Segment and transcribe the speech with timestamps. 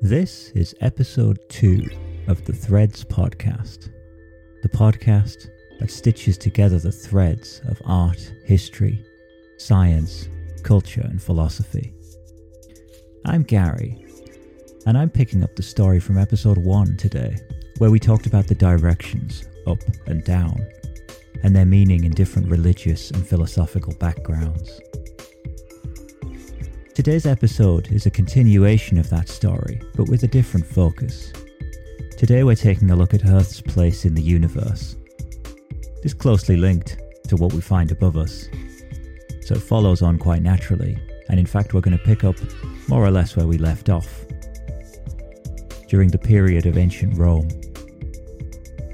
[0.00, 1.84] This is episode two
[2.28, 3.90] of the Threads podcast,
[4.62, 5.48] the podcast
[5.80, 9.04] that stitches together the threads of art, history,
[9.56, 10.28] science,
[10.62, 11.92] culture, and philosophy.
[13.24, 14.06] I'm Gary,
[14.86, 17.36] and I'm picking up the story from episode one today,
[17.78, 20.64] where we talked about the directions up and down
[21.42, 24.80] and their meaning in different religious and philosophical backgrounds.
[26.98, 31.32] Today's episode is a continuation of that story, but with a different focus.
[32.16, 34.96] Today we're taking a look at Earth's place in the universe.
[36.02, 38.48] This closely linked to what we find above us,
[39.42, 40.98] so it follows on quite naturally,
[41.28, 42.34] and in fact we're going to pick up
[42.88, 44.26] more or less where we left off
[45.88, 47.48] during the period of ancient Rome.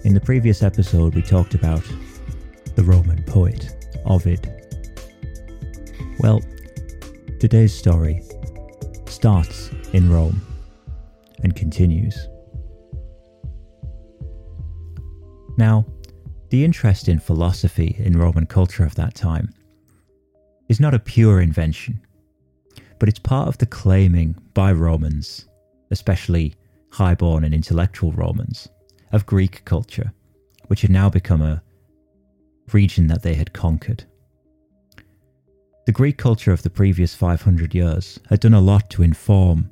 [0.05, 1.83] In the previous episode, we talked about
[2.75, 4.47] the Roman poet, Ovid.
[6.19, 6.43] Well,
[7.45, 8.23] today's story
[9.05, 10.41] starts in Rome
[11.43, 12.17] and continues.
[15.59, 15.85] Now,
[16.49, 19.53] the interest in philosophy in Roman culture of that time
[20.71, 22.01] is not a pure invention,
[22.99, 25.47] but it's part of the claiming by Romans,
[25.91, 26.55] especially
[26.93, 28.71] highborn and intellectual Romans,
[29.13, 30.15] of Greek culture,
[30.69, 31.63] which had now become a
[32.73, 34.07] region that they had conquered.
[35.87, 39.71] The Greek culture of the previous 500 years had done a lot to inform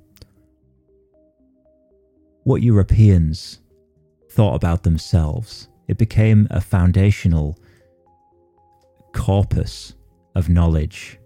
[2.44, 3.60] what Europeans
[4.30, 5.68] thought about themselves.
[5.88, 7.58] It became a foundational
[9.12, 9.94] corpus
[10.34, 11.18] of knowledge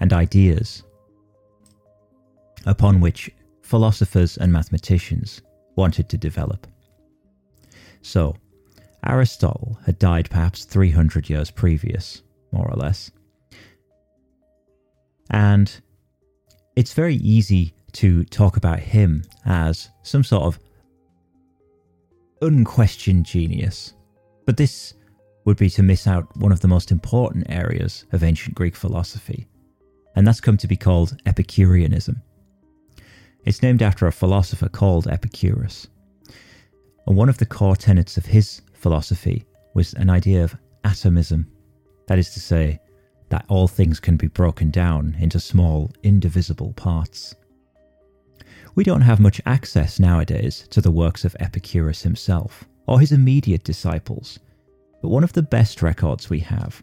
[0.00, 0.82] and ideas
[2.64, 3.30] upon which
[3.62, 5.42] philosophers and mathematicians
[5.76, 6.66] wanted to develop.
[8.00, 8.36] So,
[9.04, 13.10] Aristotle had died perhaps 300 years previous, more or less.
[15.30, 15.80] And
[16.76, 20.58] it's very easy to talk about him as some sort of
[22.42, 23.94] unquestioned genius.
[24.44, 24.94] But this
[25.44, 29.46] would be to miss out one of the most important areas of ancient Greek philosophy,
[30.14, 32.22] and that's come to be called Epicureanism.
[33.44, 35.86] It's named after a philosopher called Epicurus.
[37.06, 39.44] And one of the core tenets of his philosophy
[39.74, 41.46] was an idea of atomism.
[42.08, 42.80] That is to say,
[43.28, 47.34] that all things can be broken down into small, indivisible parts.
[48.74, 53.64] We don't have much access nowadays to the works of Epicurus himself or his immediate
[53.64, 54.38] disciples,
[55.02, 56.82] but one of the best records we have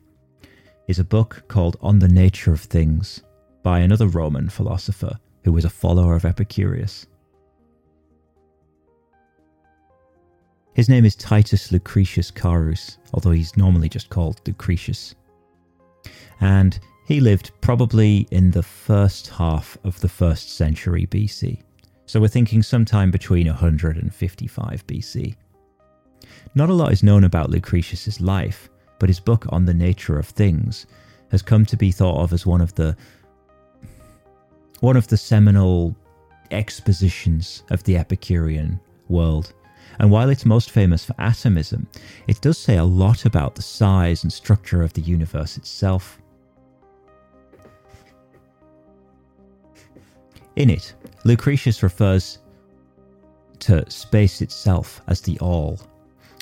[0.88, 3.22] is a book called On the Nature of Things
[3.62, 7.06] by another Roman philosopher who was a follower of Epicurus.
[10.74, 15.14] His name is Titus Lucretius Carus, although he's normally just called Lucretius.
[16.42, 21.62] And he lived probably in the first half of the first century BC.
[22.06, 25.36] So we're thinking sometime between 155 BC.
[26.56, 28.70] Not a lot is known about Lucretius's life,
[29.00, 30.86] but his book on the nature of things
[31.32, 32.96] has come to be thought of as one of the
[34.82, 35.96] one of the seminal
[36.52, 39.54] expositions of the Epicurean world
[40.00, 41.88] and while it's most famous for atomism,
[42.28, 46.20] it does say a lot about the size and structure of the universe itself.
[50.56, 50.94] In it,
[51.24, 52.40] Lucretius refers
[53.60, 55.80] to space itself as the all.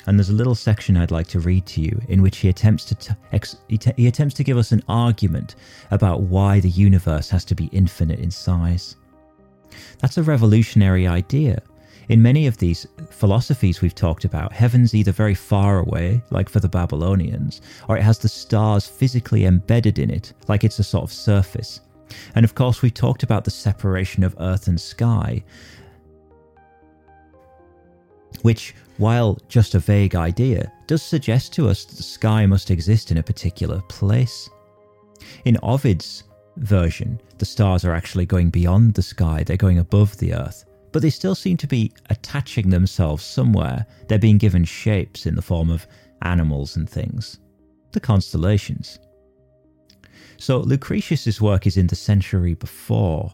[0.06, 2.84] And there's a little section I'd like to read to you in which he attempts
[2.86, 5.54] to t- ex- he, t- he attempts to give us an argument
[5.92, 8.96] about why the universe has to be infinite in size.
[10.00, 11.62] That's a revolutionary idea
[12.08, 16.60] in many of these philosophies we've talked about, heaven's either very far away, like for
[16.60, 21.04] the Babylonians, or it has the stars physically embedded in it, like it's a sort
[21.04, 21.80] of surface.
[22.34, 25.42] And of course, we've talked about the separation of earth and sky,
[28.42, 33.10] which, while just a vague idea, does suggest to us that the sky must exist
[33.10, 34.50] in a particular place.
[35.44, 36.24] In Ovid's
[36.56, 41.02] version, the stars are actually going beyond the sky, they're going above the earth but
[41.02, 43.86] they still seem to be attaching themselves somewhere.
[44.08, 45.86] They're being given shapes in the form of
[46.22, 47.38] animals and things.
[47.92, 48.98] The constellations.
[50.36, 53.32] So Lucretius's work is in the century before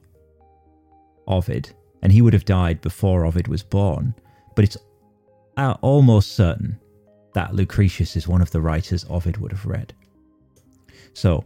[1.26, 1.70] Ovid,
[2.02, 4.14] and he would have died before Ovid was born,
[4.54, 4.76] but it's
[5.56, 6.78] uh, almost certain
[7.34, 9.94] that Lucretius is one of the writers Ovid would have read.
[11.12, 11.44] So,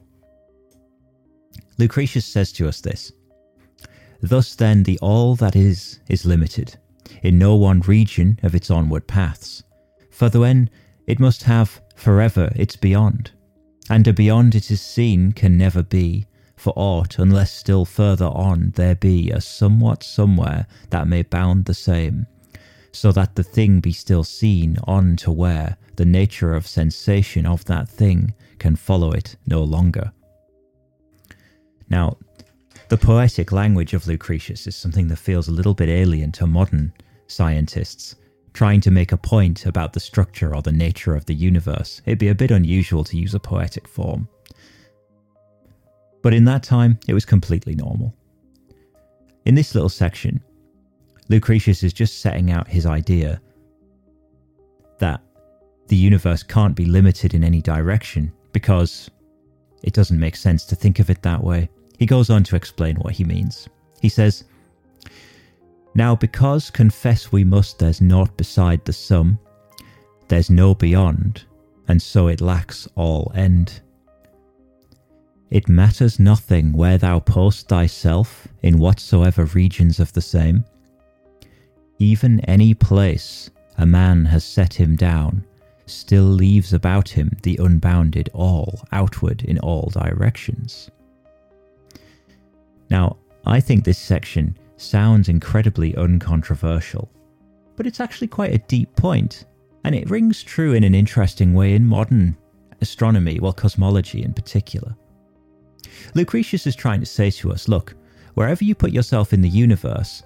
[1.79, 3.13] Lucretius says to us this
[4.23, 6.79] Thus then the all that is is limited,
[7.23, 9.65] in no one region of its onward paths.
[10.11, 10.71] For then
[11.09, 13.33] it must have forever its beyond,
[13.91, 16.27] and a beyond it is seen can never be,
[16.57, 21.75] for aught unless still further on there be a somewhat somewhere that may bound the
[21.75, 22.27] same,
[22.93, 27.65] so that the thing be still seen on to where the nature of sensation of
[27.65, 30.13] that thing can follow it no longer.
[31.89, 32.19] Now,
[32.93, 36.93] the poetic language of Lucretius is something that feels a little bit alien to modern
[37.27, 38.17] scientists.
[38.53, 42.19] Trying to make a point about the structure or the nature of the universe, it'd
[42.19, 44.29] be a bit unusual to use a poetic form.
[46.21, 48.15] But in that time, it was completely normal.
[49.47, 50.43] In this little section,
[51.31, 53.41] Lucretius is just setting out his idea
[54.99, 55.23] that
[55.89, 59.11] the universe can't be limited in any direction because
[59.83, 61.71] it doesn't make sense to think of it that way.
[62.03, 63.69] He goes on to explain what he means.
[64.01, 64.43] He says,
[65.95, 69.39] Now, because confess we must there's naught beside the sum,
[70.27, 71.45] there's no beyond,
[71.87, 73.83] and so it lacks all end.
[75.51, 80.65] It matters nothing where thou post thyself in whatsoever regions of the same.
[82.01, 83.49] Even any place
[83.79, 85.45] a man has set him down
[85.87, 90.91] still leaves about him the unbounded all outward in all directions.
[92.93, 93.17] Now,
[93.47, 97.11] I think this section sounds incredibly uncontroversial,
[97.75, 99.47] but it's actually quite a deep point,
[99.85, 102.37] and it rings true in an interesting way in modern
[102.83, 104.95] astronomy, well, cosmology in particular.
[106.15, 107.95] Lucretius is trying to say to us look,
[108.35, 110.23] wherever you put yourself in the universe,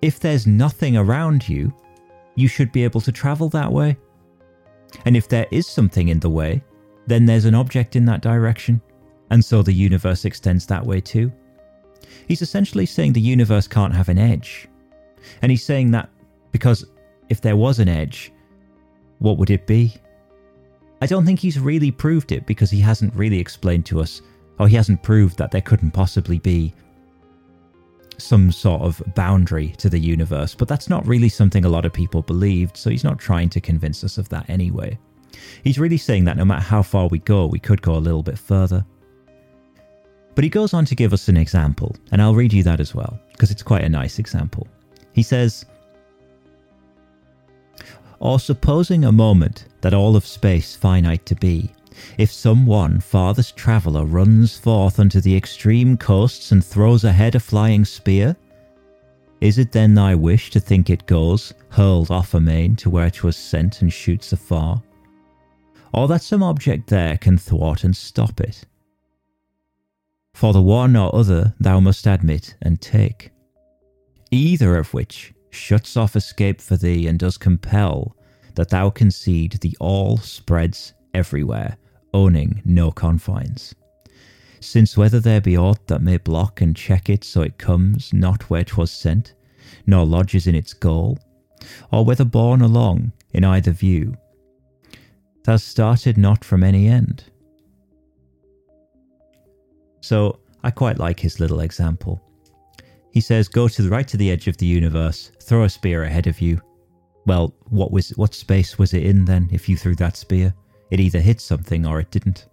[0.00, 1.70] if there's nothing around you,
[2.34, 3.94] you should be able to travel that way.
[5.04, 6.64] And if there is something in the way,
[7.06, 8.80] then there's an object in that direction
[9.30, 11.32] and so the universe extends that way too.
[12.28, 14.68] He's essentially saying the universe can't have an edge.
[15.42, 16.08] And he's saying that
[16.52, 16.84] because
[17.28, 18.32] if there was an edge,
[19.18, 19.94] what would it be?
[21.02, 24.20] I don't think he's really proved it because he hasn't really explained to us,
[24.58, 26.74] or he hasn't proved that there couldn't possibly be
[28.18, 31.92] some sort of boundary to the universe, but that's not really something a lot of
[31.92, 34.98] people believed, so he's not trying to convince us of that anyway.
[35.64, 38.22] He's really saying that no matter how far we go, we could go a little
[38.22, 38.84] bit further.
[40.34, 42.94] But he goes on to give us an example, and I'll read you that as
[42.94, 44.66] well, because it's quite a nice example.
[45.12, 45.64] He says,
[48.20, 51.72] Or supposing a moment that all of space finite to be,
[52.16, 57.40] if some one farthest traveller runs forth unto the extreme coasts and throws ahead a
[57.40, 58.36] flying spear,
[59.40, 63.36] is it then thy wish to think it goes, hurled off amain to where 'twas
[63.36, 64.82] sent and shoots afar?
[65.92, 68.64] Or that some object there can thwart and stop it?
[70.34, 73.30] For the one or other thou must admit and take,
[74.30, 78.16] either of which shuts off escape for thee and does compel
[78.54, 81.76] that thou concede the all spreads everywhere,
[82.14, 83.74] owning no confines.
[84.60, 88.50] Since whether there be aught that may block and check it so it comes not
[88.50, 89.34] where 'twas sent,
[89.86, 91.18] nor lodges in its goal,
[91.92, 94.16] or whether borne along in either view,
[95.44, 97.24] thou started not from any end.
[100.00, 102.20] So I quite like his little example.
[103.12, 106.04] He says, "Go to the right to the edge of the universe, throw a spear
[106.04, 106.60] ahead of you."
[107.26, 109.48] Well, what was what space was it in then?
[109.52, 110.54] If you threw that spear,
[110.90, 112.46] it either hit something or it didn't.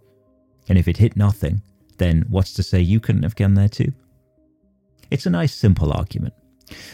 [0.68, 1.62] And if it hit nothing,
[1.96, 3.92] then what's to say you couldn't have gone there too?
[5.10, 6.34] It's a nice, simple argument,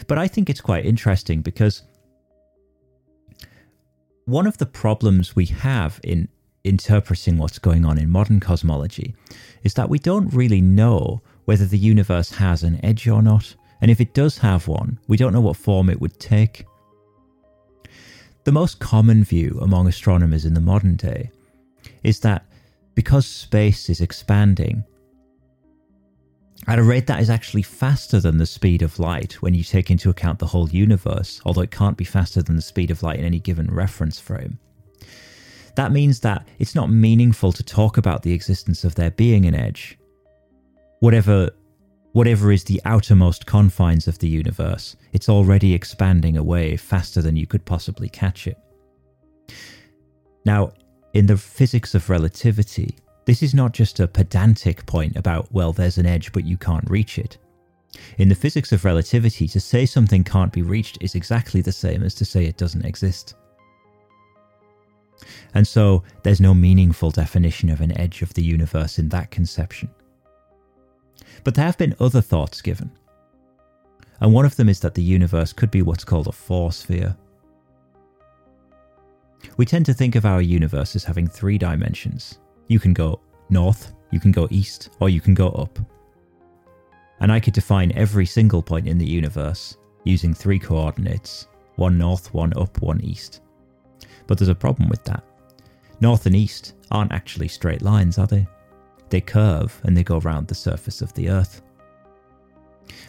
[0.06, 1.82] but I think it's quite interesting because
[4.26, 6.28] one of the problems we have in
[6.64, 9.14] interpreting what's going on in modern cosmology
[9.62, 13.90] is that we don't really know whether the universe has an edge or not, and
[13.90, 16.64] if it does have one, we don't know what form it would take.
[18.44, 21.30] The most common view among astronomers in the modern day
[22.02, 22.46] is that
[22.94, 24.84] because space is expanding
[26.66, 29.90] at a rate that is actually faster than the speed of light when you take
[29.90, 33.18] into account the whole universe, although it can't be faster than the speed of light
[33.18, 34.58] in any given reference frame.
[35.76, 39.54] That means that it's not meaningful to talk about the existence of there being an
[39.54, 39.98] edge.
[41.00, 41.50] Whatever
[42.12, 47.44] whatever is the outermost confines of the universe, it's already expanding away faster than you
[47.44, 48.56] could possibly catch it.
[50.44, 50.72] Now,
[51.12, 55.98] in the physics of relativity, this is not just a pedantic point about, well, there's
[55.98, 57.36] an edge, but you can't reach it.
[58.18, 62.04] In the physics of relativity, to say something can't be reached is exactly the same
[62.04, 63.34] as to say it doesn't exist.
[65.54, 69.88] And so there's no meaningful definition of an edge of the universe in that conception.
[71.44, 72.90] But there have been other thoughts given.
[74.20, 77.16] And one of them is that the universe could be what's called a four sphere.
[79.56, 82.38] We tend to think of our universe as having three dimensions.
[82.68, 85.78] You can go north, you can go east, or you can go up.
[87.20, 92.32] And I could define every single point in the universe using three coordinates one north,
[92.32, 93.40] one up, one east.
[94.26, 95.22] But there's a problem with that.
[96.00, 98.46] North and east aren't actually straight lines, are they?
[99.10, 101.62] They curve and they go around the surface of the Earth.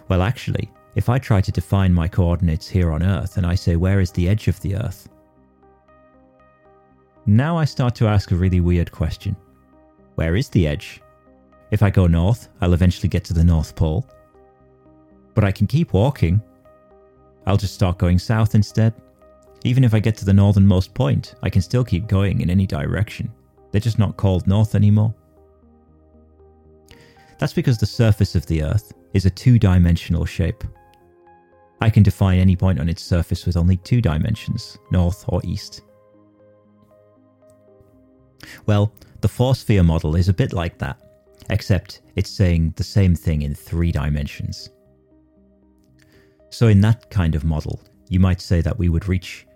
[0.08, 3.76] Well, actually, if I try to define my coordinates here on Earth and I say,
[3.76, 5.10] where is the edge of the Earth?
[7.26, 9.36] Now I start to ask a really weird question.
[10.16, 11.02] Where is the edge?
[11.72, 14.08] If I go north, I'll eventually get to the North Pole.
[15.34, 16.42] But I can keep walking.
[17.46, 18.94] I'll just start going south instead.
[19.66, 22.68] Even if I get to the northernmost point, I can still keep going in any
[22.68, 23.32] direction.
[23.72, 25.14] They're just not called north anymore.
[27.40, 30.64] That's because the surface of the Earth is a two dimensional shape.
[31.82, 35.82] I can define any point on its surface with only two dimensions, north or east.
[38.68, 41.02] Well, the four sphere model is a bit like that,
[41.50, 44.70] except it's saying the same thing in three dimensions.
[46.52, 49.48] So, in that kind of model, you might say that we would reach.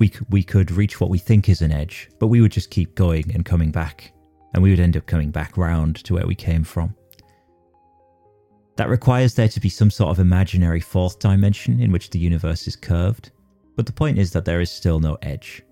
[0.00, 2.94] We, we could reach what we think is an edge, but we would just keep
[2.94, 4.12] going and coming back,
[4.54, 6.96] and we would end up coming back round to where we came from.
[8.76, 12.66] That requires there to be some sort of imaginary fourth dimension in which the universe
[12.66, 13.30] is curved,
[13.76, 15.62] but the point is that there is still no edge.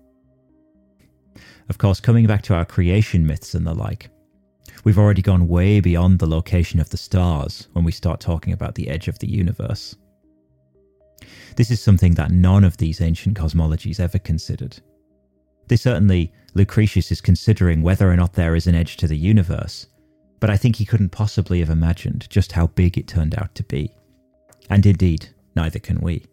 [1.67, 4.11] Of course, coming back to our creation myths and the like,
[4.83, 8.75] we've already gone way beyond the location of the stars when we start talking about
[8.75, 9.95] the edge of the universe.
[11.55, 14.79] This is something that none of these ancient cosmologies ever considered.
[15.67, 19.87] They certainly, Lucretius is considering whether or not there is an edge to the universe,
[20.39, 23.63] but I think he couldn't possibly have imagined just how big it turned out to
[23.63, 23.93] be.
[24.69, 26.25] And indeed, neither can we,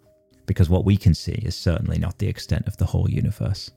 [0.47, 3.71] because what we can see is certainly not the extent of the whole universe.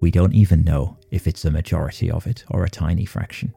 [0.00, 3.54] We don't even know if it's a majority of it or a tiny fraction.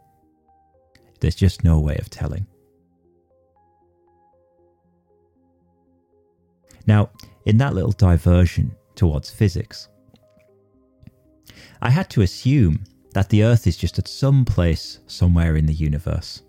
[1.19, 2.47] There's just no way of telling.
[6.91, 7.09] Now,
[7.45, 9.87] in that little diversion towards physics,
[11.81, 12.83] I had to assume
[13.13, 16.41] that the Earth is just at some place somewhere in the universe.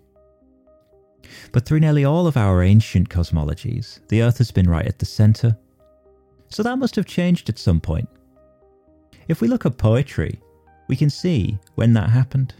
[1.53, 5.05] But through nearly all of our ancient cosmologies, the Earth has been right at the
[5.05, 5.57] centre.
[6.49, 8.09] So that must have changed at some point.
[9.29, 10.41] If we look at poetry,
[10.89, 12.53] we can see when that happened.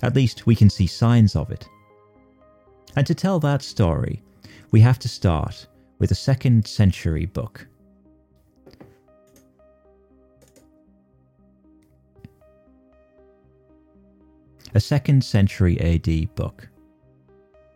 [0.00, 1.68] At least we can see signs of it.
[2.96, 4.22] And to tell that story,
[4.70, 5.66] we have to start
[5.98, 7.66] with a second century book.
[14.74, 16.68] A second century AD book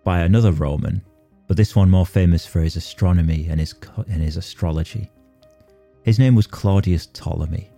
[0.05, 1.03] by another Roman,
[1.49, 5.11] but this one more famous for his astronomy and his, and his astrology.
[6.05, 7.71] His name was Claudius Ptolemy,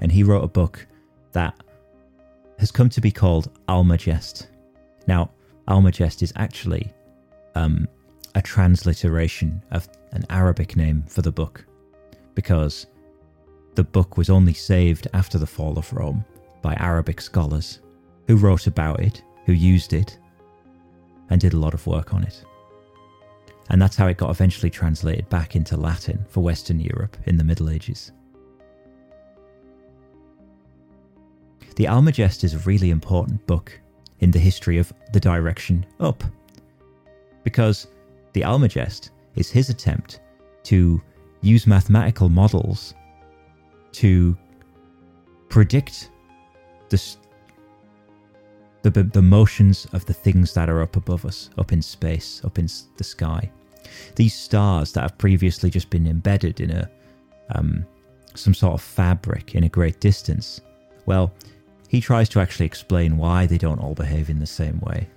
[0.00, 0.86] and he wrote a book
[1.32, 1.54] that
[2.58, 4.46] has come to be called Almagest.
[5.06, 5.30] Now,
[5.68, 6.92] Almagest is actually
[7.54, 7.86] um,
[8.36, 11.64] a transliteration of an Arabic name for the book,
[12.34, 12.86] because
[13.74, 16.22] the book was only saved after the fall of Rome
[16.60, 17.80] by Arabic scholars
[18.26, 20.18] who wrote about it, who used it,
[21.30, 22.44] and did a lot of work on it.
[23.70, 27.44] And that's how it got eventually translated back into Latin for Western Europe in the
[27.44, 28.12] Middle Ages.
[31.76, 33.72] The Almagest is a really important book
[34.20, 36.22] in the history of the direction up.
[37.42, 37.86] Because
[38.36, 40.20] the Almagest is his attempt
[40.62, 41.00] to
[41.40, 42.92] use mathematical models
[43.92, 44.36] to
[45.48, 46.10] predict
[46.90, 47.16] the,
[48.82, 52.58] the, the motions of the things that are up above us, up in space, up
[52.58, 53.50] in the sky.
[54.16, 56.90] These stars that have previously just been embedded in a
[57.54, 57.86] um,
[58.34, 60.60] some sort of fabric in a great distance.
[61.06, 61.32] Well,
[61.88, 65.08] he tries to actually explain why they don't all behave in the same way.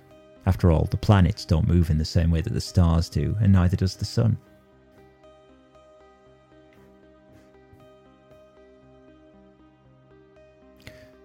[0.46, 3.52] After all, the planets don't move in the same way that the stars do, and
[3.52, 4.38] neither does the sun.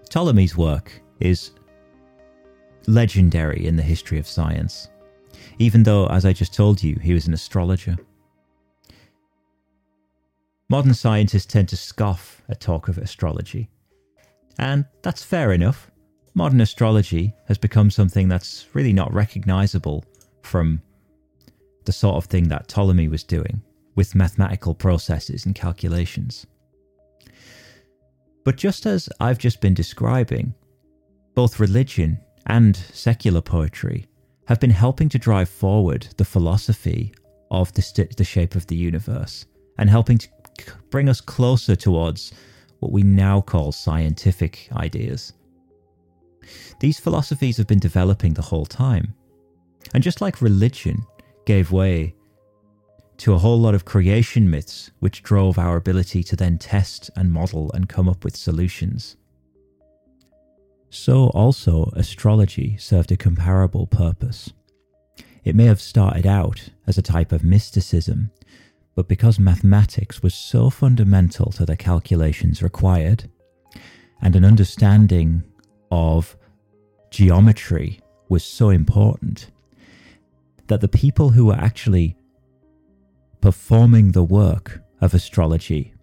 [0.09, 1.51] Ptolemy's work is
[2.87, 4.89] legendary in the history of science,
[5.59, 7.97] even though, as I just told you, he was an astrologer.
[10.69, 13.69] Modern scientists tend to scoff at talk of astrology,
[14.57, 15.91] and that's fair enough.
[16.37, 20.03] Modern astrology has become something that's really not recognizable
[20.43, 20.81] from
[21.85, 23.61] the sort of thing that Ptolemy was doing
[23.95, 26.45] with mathematical processes and calculations.
[28.43, 30.53] But just as I've just been describing,
[31.35, 34.05] both religion and secular poetry
[34.47, 37.13] have been helping to drive forward the philosophy
[37.49, 39.45] of the, st- the shape of the universe
[39.77, 40.27] and helping to
[40.59, 42.33] c- bring us closer towards
[42.79, 45.31] what we now call scientific ideas.
[46.79, 49.13] These philosophies have been developing the whole time.
[49.93, 51.05] And just like religion
[51.45, 52.15] gave way
[53.17, 57.31] to a whole lot of creation myths, which drove our ability to then test and
[57.31, 59.15] model and come up with solutions.
[60.89, 64.51] So, also, astrology served a comparable purpose.
[65.43, 68.31] It may have started out as a type of mysticism,
[68.95, 73.29] but because mathematics was so fundamental to the calculations required,
[74.21, 75.43] and an understanding
[75.95, 76.37] of
[77.09, 79.51] geometry was so important,
[80.67, 82.17] that the people who were actually
[83.39, 85.93] performing the work of astrology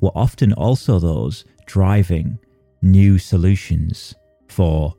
[0.00, 2.38] were often also those driving
[2.80, 4.14] new solutions
[4.48, 4.94] for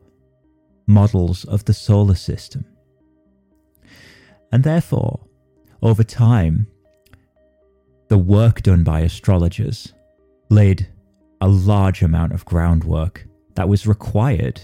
[0.85, 2.65] models of the solar system.
[4.51, 5.25] And therefore,
[5.81, 6.67] over time,
[8.09, 9.93] the work done by astrologers
[10.49, 10.87] laid
[11.41, 14.61] a large amount of groundwork that was required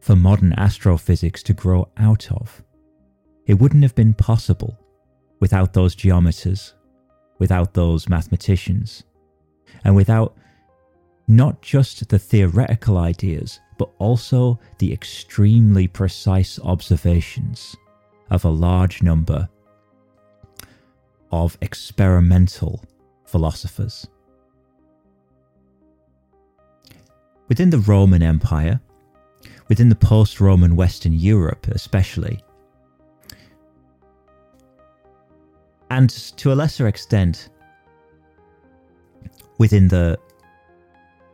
[0.00, 2.62] for modern astrophysics to grow out of.
[3.46, 4.78] It wouldn't have been possible
[5.40, 6.74] without those geometers,
[7.38, 9.04] without those mathematicians,
[9.84, 10.36] and without
[11.26, 17.76] not just the theoretical ideas, but also the extremely precise observations
[18.30, 19.48] of a large number
[21.30, 22.82] of experimental
[23.24, 24.06] philosophers.
[27.48, 28.80] Within the Roman Empire,
[29.68, 32.40] within the post Roman Western Europe especially,
[35.90, 37.48] and to a lesser extent
[39.58, 40.18] within the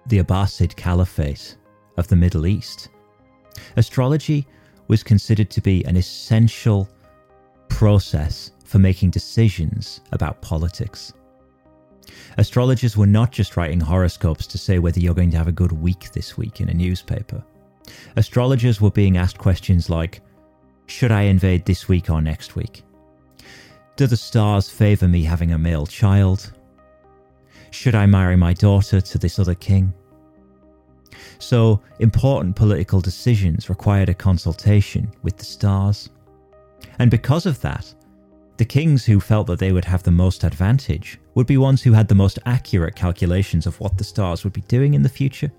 [0.06, 1.56] the Abbasid Caliphate
[1.96, 2.90] of the Middle East,
[3.76, 4.46] astrology
[4.88, 6.88] was considered to be an essential
[7.68, 11.12] process for making decisions about politics.
[12.36, 15.72] Astrologers were not just writing horoscopes to say whether you're going to have a good
[15.72, 17.42] week this week in a newspaper.
[18.16, 20.20] Astrologers were being asked questions like
[20.86, 22.82] Should I invade this week or next week?
[23.96, 26.52] Do the stars favour me having a male child?
[27.70, 29.92] Should I marry my daughter to this other king?
[31.38, 36.10] So, important political decisions required a consultation with the stars.
[36.98, 37.92] And because of that,
[38.56, 41.92] the kings who felt that they would have the most advantage would be ones who
[41.92, 45.50] had the most accurate calculations of what the stars would be doing in the future.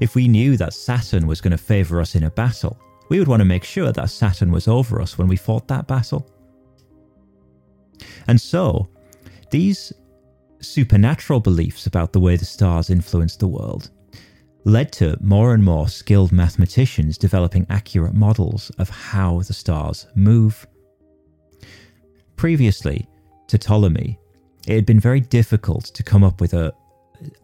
[0.00, 3.28] If we knew that Saturn was going to favour us in a battle, we would
[3.28, 6.28] want to make sure that Saturn was over us when we fought that battle.
[8.26, 8.88] And so,
[9.50, 9.92] these
[10.60, 13.90] supernatural beliefs about the way the stars influence the world
[14.64, 20.66] led to more and more skilled mathematicians developing accurate models of how the stars move.
[22.36, 23.08] Previously
[23.48, 24.18] to Ptolemy,
[24.66, 26.72] it had been very difficult to come up with a,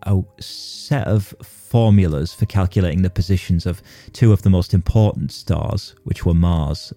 [0.03, 5.94] a set of formulas for calculating the positions of two of the most important stars,
[6.05, 6.92] which were Mars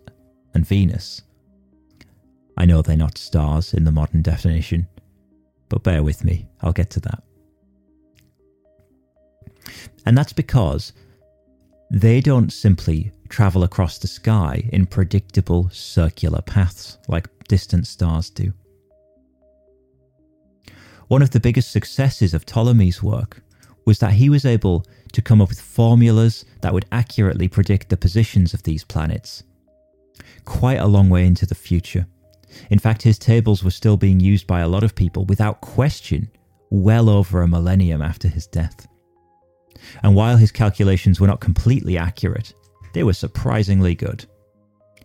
[0.53, 1.21] and Venus.
[2.57, 4.87] I know they're not stars in the modern definition,
[5.69, 7.23] but bear with me, I'll get to that.
[10.05, 10.93] And that's because
[11.89, 18.53] they don't simply travel across the sky in predictable circular paths like distant stars do.
[21.07, 23.41] One of the biggest successes of Ptolemy's work
[23.85, 27.97] was that he was able to come up with formulas that would accurately predict the
[27.97, 29.41] positions of these planets,
[30.45, 32.05] quite a long way into the future.
[32.69, 36.29] In fact, his tables were still being used by a lot of people without question
[36.69, 38.87] well over a millennium after his death.
[40.03, 42.53] And while his calculations were not completely accurate,
[42.93, 44.25] they were surprisingly good.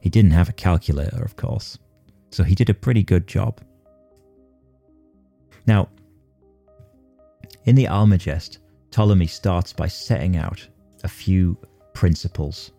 [0.01, 1.79] He didn't have a calculator, of course,
[2.31, 3.61] so he did a pretty good job.
[5.67, 5.89] Now,
[7.65, 8.59] in the Almagest,
[8.91, 10.67] Ptolemy starts by setting out
[11.03, 11.59] a few
[11.93, 12.71] principles.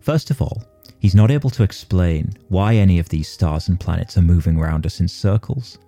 [0.00, 0.62] First of all,
[1.00, 4.84] He's not able to explain why any of these stars and planets are moving around
[4.84, 5.78] us in circles.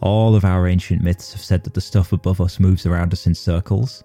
[0.00, 3.26] All of our ancient myths have said that the stuff above us moves around us
[3.26, 4.02] in circles.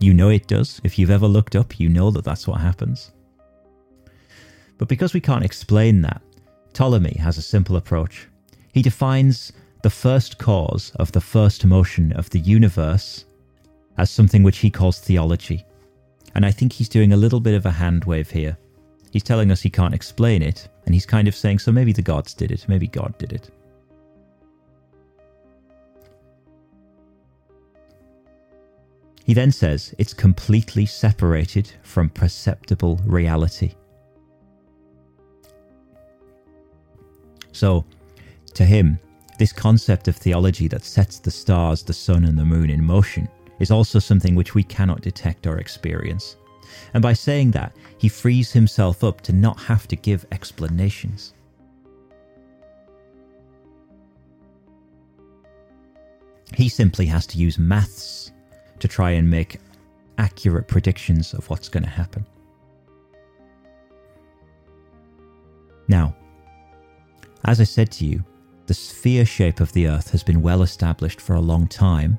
[0.00, 0.80] You know it does.
[0.82, 3.12] If you've ever looked up, you know that that's what happens.
[4.78, 6.22] But because we can't explain that,
[6.72, 8.26] Ptolemy has a simple approach.
[8.72, 13.26] He defines the first cause of the first motion of the universe
[13.98, 15.66] as something which he calls theology.
[16.34, 18.56] And I think he's doing a little bit of a hand wave here.
[19.10, 22.00] He's telling us he can't explain it, and he's kind of saying, so maybe the
[22.00, 23.50] gods did it, maybe God did it.
[29.24, 33.74] He then says it's completely separated from perceptible reality.
[37.52, 37.84] So,
[38.54, 38.98] to him,
[39.40, 43.26] This concept of theology that sets the stars, the sun, and the moon in motion
[43.58, 46.36] is also something which we cannot detect or experience.
[46.92, 51.32] And by saying that, he frees himself up to not have to give explanations.
[56.52, 58.32] He simply has to use maths
[58.80, 59.60] to try and make
[60.18, 62.26] accurate predictions of what's going to happen.
[65.88, 66.14] Now,
[67.44, 68.22] as I said to you,
[68.66, 72.18] the sphere shape of the Earth has been well established for a long time,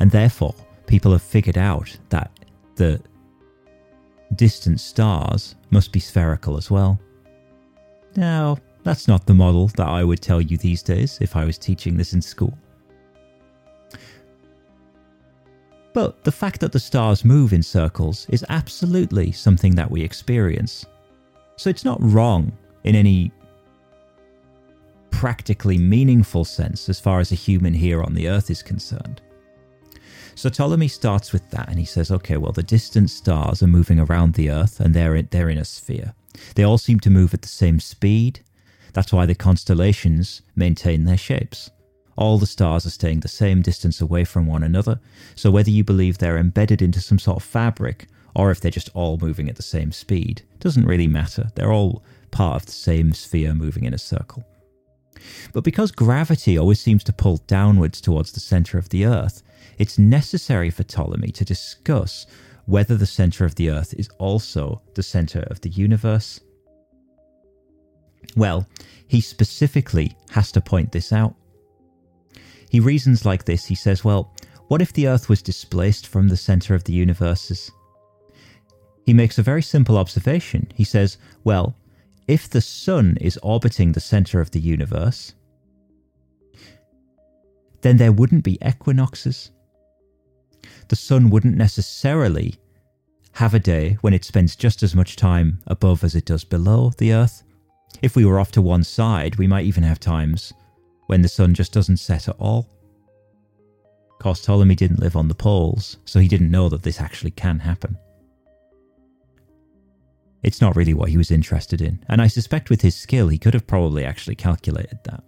[0.00, 0.54] and therefore
[0.86, 2.30] people have figured out that
[2.74, 3.00] the
[4.34, 7.00] distant stars must be spherical as well.
[8.16, 11.56] Now, that's not the model that I would tell you these days if I was
[11.56, 12.52] teaching this in school.
[15.94, 20.84] But the fact that the stars move in circles is absolutely something that we experience.
[21.56, 22.52] So it's not wrong
[22.82, 23.32] in any
[25.10, 29.22] practically meaningful sense as far as a human here on the Earth is concerned.
[30.34, 34.00] So Ptolemy starts with that and he says, okay, well, the distant stars are moving
[34.00, 36.12] around the Earth and they're in, they're in a sphere.
[36.56, 38.40] They all seem to move at the same speed.
[38.92, 41.70] That's why the constellations maintain their shapes.
[42.16, 45.00] All the stars are staying the same distance away from one another,
[45.34, 48.90] so whether you believe they're embedded into some sort of fabric or if they're just
[48.94, 51.50] all moving at the same speed doesn't really matter.
[51.54, 54.44] They're all part of the same sphere moving in a circle.
[55.52, 59.42] But because gravity always seems to pull downwards towards the center of the Earth,
[59.78, 62.26] it's necessary for Ptolemy to discuss
[62.66, 66.40] whether the center of the Earth is also the center of the universe.
[68.36, 68.66] Well,
[69.06, 71.34] he specifically has to point this out.
[72.74, 73.66] He reasons like this.
[73.66, 74.32] He says, well,
[74.66, 77.70] what if the Earth was displaced from the center of the universes?
[79.06, 80.66] He makes a very simple observation.
[80.74, 81.76] He says, well,
[82.26, 85.34] if the Sun is orbiting the center of the universe,
[87.82, 89.52] then there wouldn't be equinoxes
[90.88, 92.56] the sun wouldn't necessarily
[93.34, 96.90] have a day when it spends just as much time above as it does below
[96.98, 97.44] the Earth.
[98.02, 100.52] If we were off to one side, we might even have times
[101.06, 102.68] when the sun just doesn't set at all.
[104.12, 107.32] Of course, Ptolemy didn't live on the poles, so he didn't know that this actually
[107.32, 107.98] can happen.
[110.42, 113.38] It's not really what he was interested in, and I suspect with his skill he
[113.38, 115.24] could have probably actually calculated that.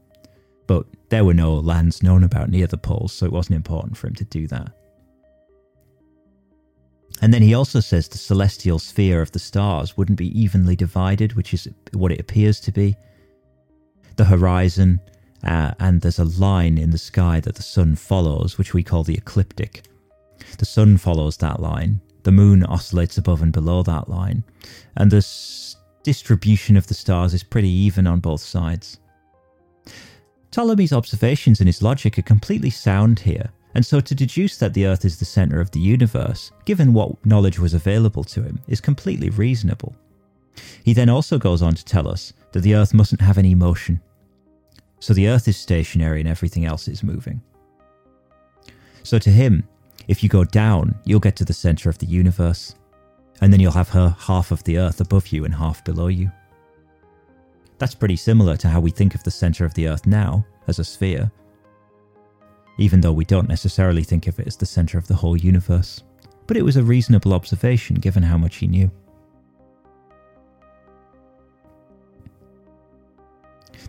[0.67, 4.09] But there were no lands known about near the poles, so it wasn't important for
[4.09, 4.73] him to do that.
[7.23, 11.33] And then he also says the celestial sphere of the stars wouldn't be evenly divided,
[11.33, 12.95] which is what it appears to be.
[14.17, 15.01] The horizon,
[15.45, 19.03] uh, and there's a line in the sky that the sun follows, which we call
[19.03, 19.87] the ecliptic.
[20.59, 24.45] The sun follows that line, the moon oscillates above and below that line,
[24.97, 28.99] and the s- distribution of the stars is pretty even on both sides.
[30.51, 34.87] Ptolemy's observations and his logic are completely sound here, and so to deduce that the
[34.87, 38.81] Earth is the centre of the universe, given what knowledge was available to him, is
[38.81, 39.95] completely reasonable.
[40.83, 44.01] He then also goes on to tell us that the Earth mustn't have any motion.
[44.99, 47.43] So the Earth is stationary and everything else is moving.
[49.03, 49.69] So to him,
[50.09, 52.75] if you go down, you'll get to the centre of the universe,
[53.41, 56.31] and then you'll have her half of the Earth above you and half below you.
[57.79, 60.79] That's pretty similar to how we think of the centre of the Earth now, as
[60.79, 61.31] a sphere,
[62.79, 66.03] even though we don't necessarily think of it as the centre of the whole universe.
[66.47, 68.91] But it was a reasonable observation given how much he knew.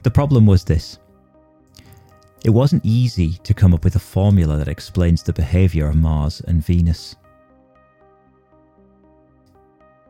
[0.03, 0.99] The problem was this
[2.45, 6.41] it wasn't easy to come up with a formula that explains the behaviour of Mars
[6.47, 7.15] and Venus.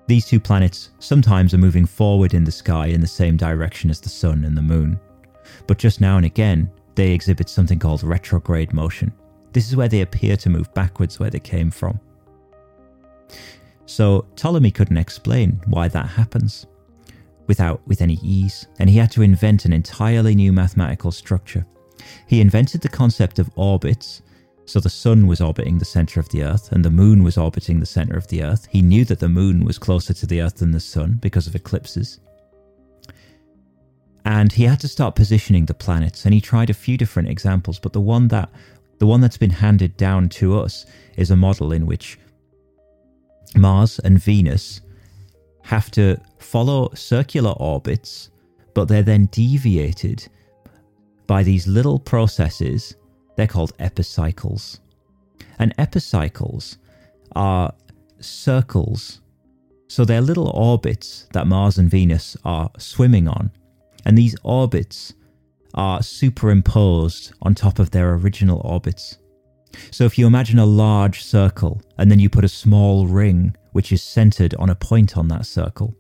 [0.08, 4.00] These two planets sometimes are moving forward in the sky in the same direction as
[4.00, 5.00] the Sun and the Moon,
[5.68, 9.12] but just now and again they exhibit something called retrograde motion.
[9.54, 12.00] This is where they appear to move backwards where they came from.
[13.86, 16.68] So Ptolemy couldn't explain why that happens
[17.48, 21.66] without with any ease, and he had to invent an entirely new mathematical structure.
[22.28, 24.22] He invented the concept of orbits.
[24.66, 27.80] So the sun was orbiting the center of the earth and the moon was orbiting
[27.80, 28.68] the center of the earth.
[28.70, 31.56] He knew that the moon was closer to the earth than the sun because of
[31.56, 32.20] eclipses
[34.28, 37.80] and he had to start positioning the planets and he tried a few different examples
[37.80, 38.50] but the one that
[39.00, 42.20] the one that's been handed down to us is a model in which
[43.56, 44.82] Mars and Venus
[45.68, 48.32] have to follow circular orbits
[48.78, 50.28] but they're then deviated
[51.26, 52.96] by these little processes.
[53.36, 54.82] They're called epicycles.
[55.58, 56.78] And epicycles
[57.36, 57.74] are
[58.20, 59.22] circles.
[59.88, 63.50] So they're little orbits that Mars and Venus are swimming on.
[64.06, 65.16] And these orbits
[65.74, 69.18] are superimposed on top of their original orbits.
[69.92, 73.92] So if you imagine a large circle and then you put a small ring which
[73.92, 75.96] is centered on a point on that circle,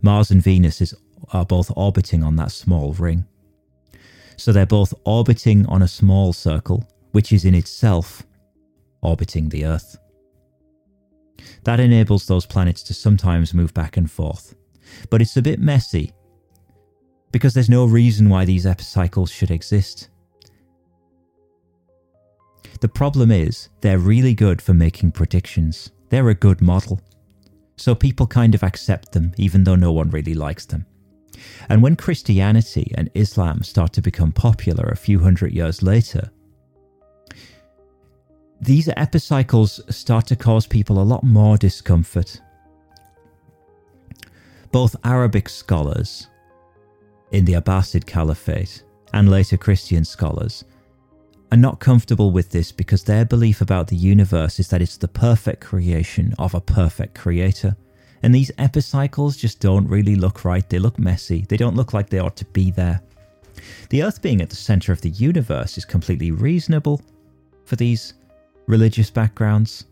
[0.00, 0.94] Mars and Venus is,
[1.32, 3.26] are both orbiting on that small ring.
[4.36, 8.22] So they're both orbiting on a small circle, which is in itself
[9.02, 9.98] orbiting the Earth.
[11.64, 14.54] That enables those planets to sometimes move back and forth.
[15.10, 16.12] But it's a bit messy
[17.30, 20.08] because there's no reason why these epicycles should exist.
[22.82, 25.92] The problem is, they're really good for making predictions.
[26.08, 27.00] They're a good model.
[27.76, 30.84] So people kind of accept them, even though no one really likes them.
[31.68, 36.32] And when Christianity and Islam start to become popular a few hundred years later,
[38.60, 42.40] these epicycles start to cause people a lot more discomfort.
[44.72, 46.26] Both Arabic scholars
[47.30, 50.64] in the Abbasid Caliphate and later Christian scholars
[51.52, 55.06] are not comfortable with this because their belief about the universe is that it's the
[55.06, 57.76] perfect creation of a perfect creator.
[58.22, 60.66] And these epicycles just don't really look right.
[60.66, 61.44] They look messy.
[61.46, 63.02] They don't look like they ought to be there.
[63.90, 67.02] The Earth being at the center of the universe is completely reasonable
[67.66, 68.14] for these
[68.66, 69.84] religious backgrounds.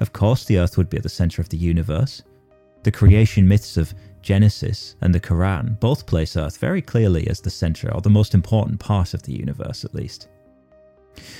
[0.00, 2.22] Of course, the Earth would be at the center of the universe.
[2.84, 7.50] The creation myths of Genesis and the Quran both place Earth very clearly as the
[7.50, 10.28] center, or the most important part of the universe at least.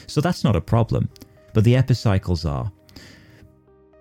[0.07, 1.09] So that's not a problem,
[1.55, 2.71] but the epicycles are.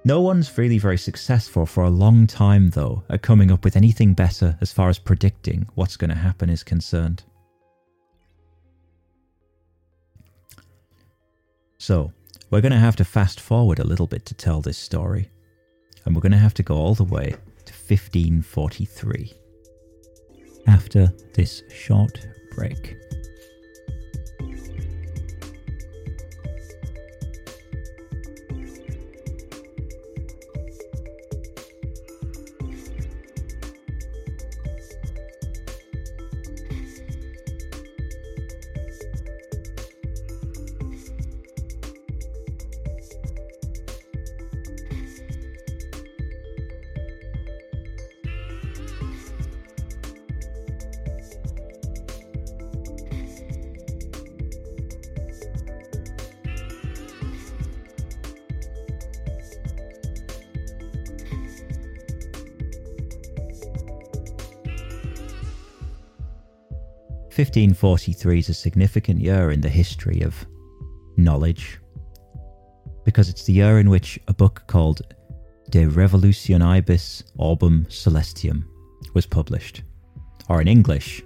[0.04, 4.14] No one's really very successful for a long time, though, at coming up with anything
[4.14, 7.24] better as far as predicting what's going to happen is concerned.
[11.78, 12.12] So,
[12.50, 15.30] we're going to have to fast forward a little bit to tell this story.
[16.06, 17.30] And we're going to have to go all the way
[17.66, 19.34] to 1543.
[20.68, 22.98] After this short break.
[67.52, 70.46] 1543 is a significant year in the history of
[71.18, 71.82] knowledge
[73.04, 75.02] because it's the year in which a book called
[75.70, 78.64] De Revolutionibus Orbium Coelestium
[79.14, 79.84] was published,
[80.48, 81.24] or in English,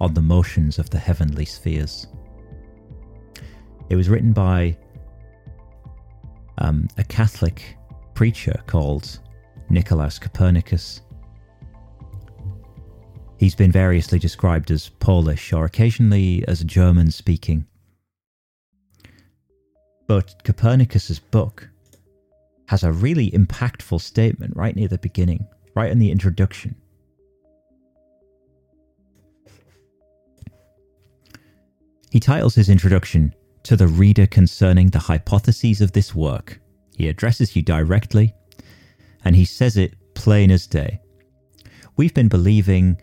[0.00, 2.06] On the Motions of the Heavenly Spheres.
[3.90, 4.78] It was written by
[6.56, 7.76] um, a Catholic
[8.14, 9.18] preacher called
[9.68, 11.02] Nicolaus Copernicus,
[13.38, 17.66] He's been variously described as Polish or occasionally as German speaking.
[20.06, 21.68] But Copernicus's book
[22.68, 26.74] has a really impactful statement right near the beginning, right in the introduction.
[32.10, 36.60] He titles his introduction to the reader concerning the hypotheses of this work.
[36.96, 38.32] He addresses you directly,
[39.24, 41.00] and he says it plain as day.
[41.96, 42.96] We've been believing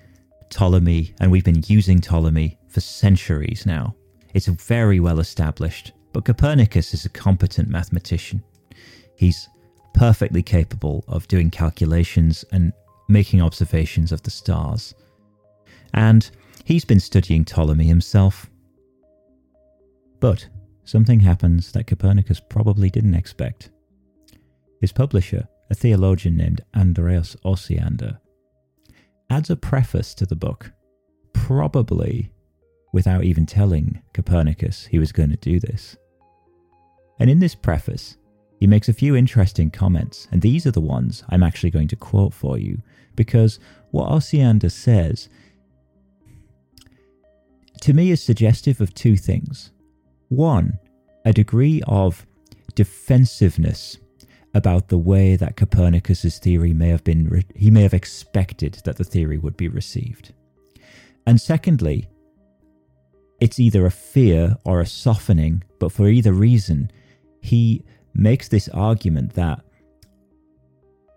[0.53, 3.95] Ptolemy, and we've been using Ptolemy for centuries now.
[4.35, 8.43] It's very well established, but Copernicus is a competent mathematician.
[9.15, 9.49] He's
[9.95, 12.71] perfectly capable of doing calculations and
[13.09, 14.93] making observations of the stars.
[15.95, 16.29] And
[16.65, 18.47] he's been studying Ptolemy himself.
[20.19, 20.47] But
[20.83, 23.71] something happens that Copernicus probably didn't expect.
[24.81, 28.19] His publisher, a theologian named Andreas Osiander,
[29.29, 30.71] adds a preface to the book,
[31.33, 32.31] probably
[32.91, 35.97] without even telling Copernicus he was going to do this.
[37.19, 38.17] And in this preface,
[38.59, 41.95] he makes a few interesting comments, and these are the ones I'm actually going to
[41.95, 42.81] quote for you,
[43.15, 43.59] because
[43.91, 45.29] what Osiander says
[47.81, 49.71] to me is suggestive of two things.
[50.29, 50.79] One,
[51.25, 52.25] a degree of
[52.75, 53.97] defensiveness
[54.53, 58.97] about the way that Copernicus's theory may have been re- he may have expected that
[58.97, 60.33] the theory would be received.
[61.25, 62.07] And secondly,
[63.39, 66.91] it's either a fear or a softening, but for either reason,
[67.41, 69.61] he makes this argument that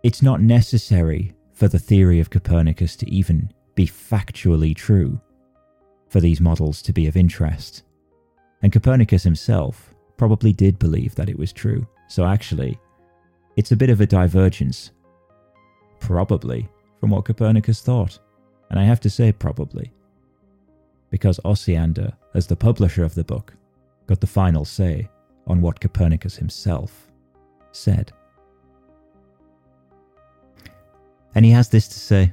[0.03, 5.21] it's not necessary for the theory of Copernicus to even be factually true.
[6.09, 7.83] for these models to be of interest.
[8.63, 11.87] And Copernicus himself probably did believe that it was true.
[12.09, 12.79] So actually,
[13.57, 14.93] it's a bit of a divergence,
[15.99, 16.69] probably,
[17.01, 18.19] from what Copernicus thought.
[18.71, 19.93] And I have to say, probably.
[21.11, 23.55] Because Osiander, as the publisher of the book,
[24.07, 25.09] got the final say
[25.47, 27.11] on what Copernicus himself
[27.73, 28.13] said.
[31.35, 32.33] And he has this to say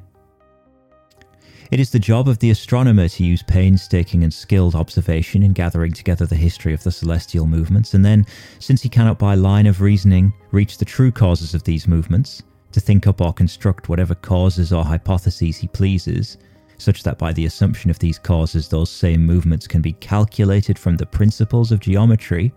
[1.72, 5.94] It is the job of the astronomer to use painstaking and skilled observation in gathering
[5.94, 8.26] together the history of the celestial movements, and then,
[8.60, 12.80] since he cannot by line of reasoning reach the true causes of these movements, to
[12.80, 16.38] think up or construct whatever causes or hypotheses he pleases,
[16.78, 20.98] such that by the assumption of these causes those same movements can be calculated from
[20.98, 22.54] the principles of geometry,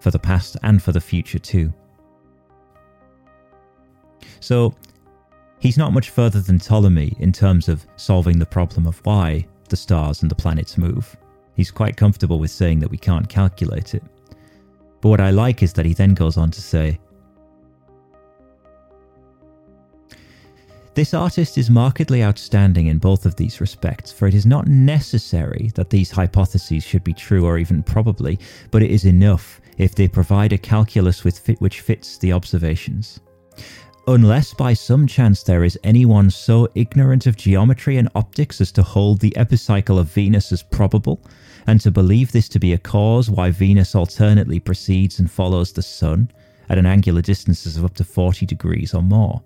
[0.00, 1.72] for the past and for the future too.
[4.40, 4.74] So,
[5.58, 9.76] He's not much further than Ptolemy in terms of solving the problem of why the
[9.76, 11.16] stars and the planets move.
[11.56, 14.02] He's quite comfortable with saying that we can't calculate it.
[15.00, 16.98] But what I like is that he then goes on to say,
[20.94, 25.72] This artist is markedly outstanding in both of these respects, for it is not necessary
[25.74, 28.38] that these hypotheses should be true or even probably,
[28.70, 33.18] but it is enough if they provide a calculus fit which fits the observations.
[34.06, 38.82] Unless by some chance there is anyone so ignorant of geometry and optics as to
[38.82, 41.24] hold the epicycle of Venus as probable,
[41.66, 45.80] and to believe this to be a cause why Venus alternately precedes and follows the
[45.80, 46.30] Sun
[46.68, 49.42] at an angular distances of up to 40 degrees or more.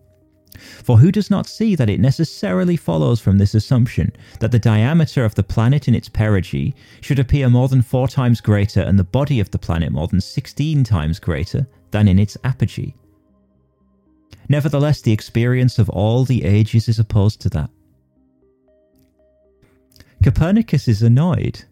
[0.59, 5.25] For who does not see that it necessarily follows from this assumption that the diameter
[5.25, 9.05] of the planet in its perigee should appear more than four times greater and the
[9.05, 12.97] body of the planet more than 16 times greater than in its apogee?
[14.49, 17.71] Nevertheless, the experience of all the ages is opposed to that.
[20.23, 21.65] Copernicus is annoyed,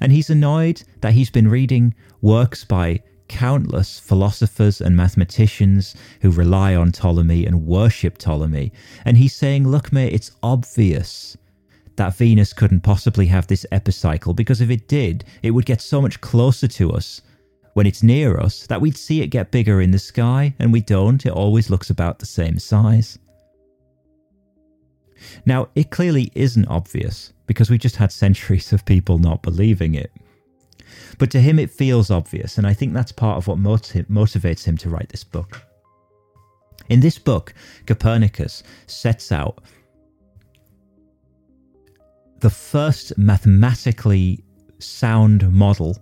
[0.00, 6.74] and he's annoyed that he's been reading works by countless philosophers and mathematicians who rely
[6.74, 8.72] on Ptolemy and worship Ptolemy,
[9.04, 11.36] and he's saying, Look, mate, it's obvious
[11.96, 16.00] that Venus couldn't possibly have this epicycle because if it did, it would get so
[16.00, 17.22] much closer to us
[17.76, 20.80] when it's near us that we'd see it get bigger in the sky, and we
[20.80, 21.26] don't.
[21.26, 23.18] It always looks about the same size.
[25.44, 30.10] Now, it clearly isn't obvious because we just had centuries of people not believing it.
[31.18, 34.78] But to him, it feels obvious, and I think that's part of what motivates him
[34.78, 35.62] to write this book.
[36.88, 37.52] In this book,
[37.86, 39.62] Copernicus sets out
[42.40, 44.42] the first mathematically
[44.78, 45.98] sound model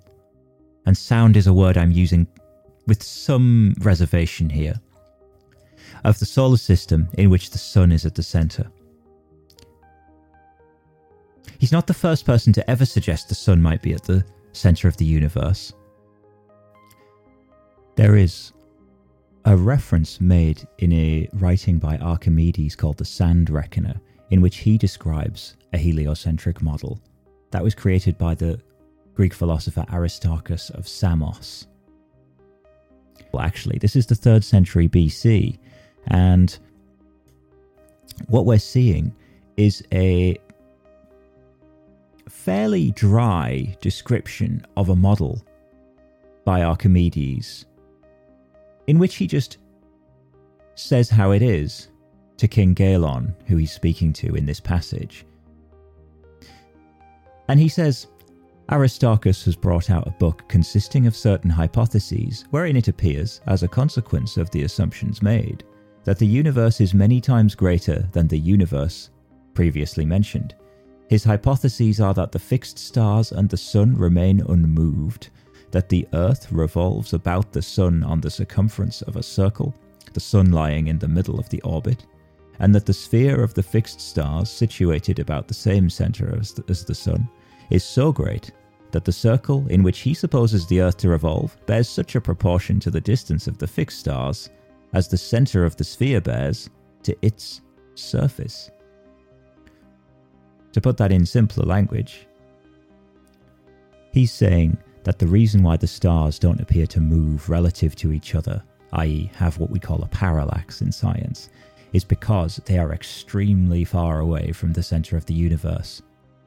[0.86, 2.26] and sound is a word I'm using
[2.86, 4.80] with some reservation here,
[6.04, 8.70] of the solar system in which the sun is at the centre.
[11.58, 14.88] He's not the first person to ever suggest the sun might be at the centre
[14.88, 15.72] of the universe.
[17.96, 18.52] There is
[19.44, 23.94] a reference made in a writing by Archimedes called the Sand Reckoner,
[24.30, 27.00] in which he describes a heliocentric model
[27.50, 28.60] that was created by the
[29.14, 31.66] Greek philosopher Aristarchus of Samos.
[33.33, 35.59] Well, actually, this is the third century BC,
[36.09, 36.57] and
[38.29, 39.14] what we're seeing
[39.57, 40.37] is a
[42.29, 45.42] fairly dry description of a model
[46.44, 47.64] by Archimedes,
[48.87, 49.59] in which he just
[50.74, 51.88] says how it is
[52.37, 55.24] to King Gelon, who he's speaking to in this passage.
[57.48, 58.09] And he says,
[58.70, 63.68] Aristarchus has brought out a book consisting of certain hypotheses, wherein it appears, as a
[63.68, 65.64] consequence of the assumptions made,
[66.05, 69.11] that the universe is many times greater than the universe
[69.53, 70.55] previously mentioned.
[71.11, 75.29] His hypotheses are that the fixed stars and the sun remain unmoved,
[75.70, 79.74] that the earth revolves about the sun on the circumference of a circle,
[80.14, 82.07] the sun lying in the middle of the orbit,
[82.61, 86.64] and that the sphere of the fixed stars, situated about the same centre as the,
[86.68, 87.29] as the sun,
[87.74, 88.52] is so great
[88.92, 92.78] that the circle in which he supposes the Earth to revolve bears such a proportion
[92.78, 94.50] to the distance of the fixed stars
[94.92, 96.70] as the centre of the sphere bears
[97.02, 97.62] to its
[97.96, 98.70] surface.
[100.72, 102.29] To put that in simpler language,
[104.12, 108.37] he's saying that the reason why the stars don't appear to move relative to each
[108.37, 108.62] other,
[108.92, 111.48] i.e., have what we call a parallax in science,
[111.92, 116.02] is because they are extremely far away from the centre of the universe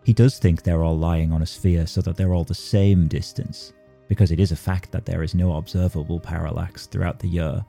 [0.08, 3.10] he does think they're all lying on a sphere so that they're all the same
[3.10, 3.74] distance,
[4.08, 7.66] because it is a fact that there is no observable parallax throughout the year.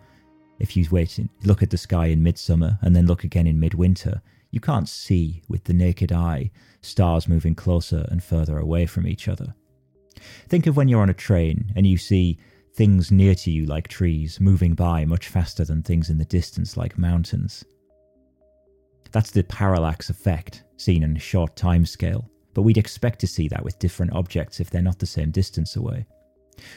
[0.60, 4.22] If you wait look at the sky in midsummer and then look again in midwinter,
[4.50, 9.28] You can't see with the naked eye stars moving closer and further away from each
[9.28, 9.54] other.
[10.48, 12.38] Think of when you're on a train and you see
[12.74, 16.76] things near to you like trees moving by much faster than things in the distance
[16.76, 17.64] like mountains.
[19.10, 23.48] That's the parallax effect seen in a short time scale, but we'd expect to see
[23.48, 26.06] that with different objects if they're not the same distance away.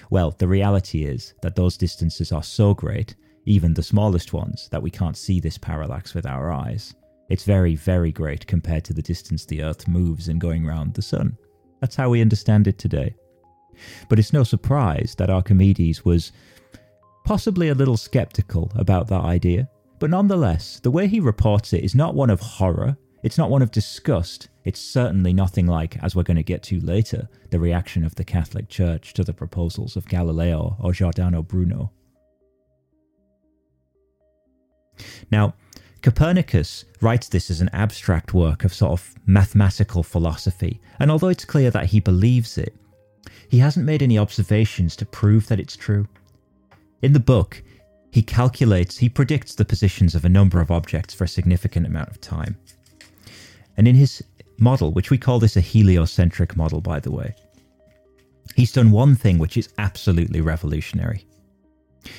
[0.09, 4.81] Well, the reality is that those distances are so great, even the smallest ones, that
[4.81, 6.93] we can't see this parallax with our eyes.
[7.29, 11.01] It's very, very great compared to the distance the Earth moves in going round the
[11.01, 11.37] Sun.
[11.79, 13.15] That's how we understand it today.
[14.09, 16.31] But it's no surprise that Archimedes was
[17.25, 19.69] possibly a little skeptical about that idea.
[19.99, 23.61] But nonetheless, the way he reports it is not one of horror, it's not one
[23.61, 28.03] of disgust, it's certainly nothing like, as we're going to get to later, the reaction
[28.03, 31.91] of the Catholic Church to the proposals of Galileo or Giordano Bruno.
[35.31, 35.55] Now,
[36.01, 41.45] Copernicus writes this as an abstract work of sort of mathematical philosophy, and although it's
[41.45, 42.75] clear that he believes it,
[43.49, 46.07] he hasn't made any observations to prove that it's true.
[47.01, 47.61] In the book,
[48.11, 52.09] he calculates, he predicts the positions of a number of objects for a significant amount
[52.09, 52.57] of time.
[53.77, 54.23] And in his
[54.57, 57.35] model, which we call this a heliocentric model, by the way,
[58.55, 61.25] he's done one thing which is absolutely revolutionary.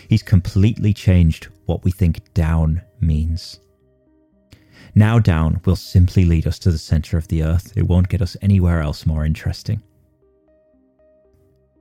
[0.08, 3.60] He's completely changed what we think down means.
[4.94, 7.72] Now down will simply lead us to the center of the earth.
[7.76, 9.82] It won't get us anywhere else more interesting.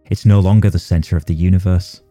[0.05, 2.01] It's no longer the center of the universe.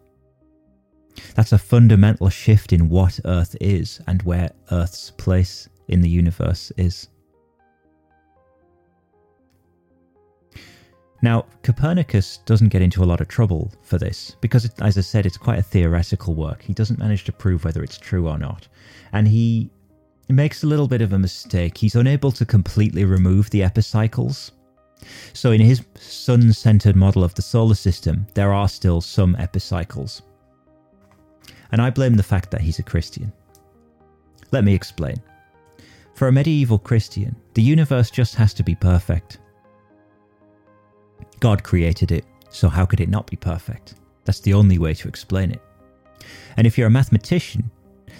[1.35, 6.71] That's a fundamental shift in what Earth is and where Earth's place in the universe
[6.77, 7.09] is.
[11.21, 15.01] Now, Copernicus doesn't get into a lot of trouble for this because, it, as I
[15.01, 16.63] said, it's quite a theoretical work.
[16.63, 18.67] He doesn't manage to prove whether it's true or not.
[19.13, 19.69] And he
[20.29, 21.77] makes a little bit of a mistake.
[21.77, 24.51] He's unable to completely remove the epicycles.
[25.33, 30.23] So, in his sun centered model of the solar system, there are still some epicycles
[31.71, 33.31] and I blame the fact that he's a Christian.
[34.51, 35.15] Let me explain.
[36.15, 39.39] For a medieval Christian, the universe just has to be perfect.
[41.41, 43.95] God created it, so how could it not be perfect?
[44.23, 45.61] That's the only way to explain it.
[46.55, 47.69] And if you're a mathematician,